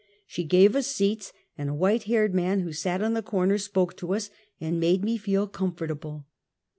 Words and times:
She 0.25 0.45
gave 0.45 0.75
us 0.75 0.87
seats, 0.87 1.31
and 1.59 1.69
a 1.69 1.75
white 1.75 2.05
haired 2.05 2.33
man 2.33 2.61
who 2.61 2.73
sat 2.73 3.03
in 3.03 3.13
the 3.13 3.21
corner, 3.21 3.59
spoke 3.59 3.95
to 3.97 4.15
us, 4.15 4.31
and 4.59 4.79
made 4.79 5.03
me 5.05 5.15
feel 5.15 5.45
comfort 5.45 5.91
able. 5.91 6.25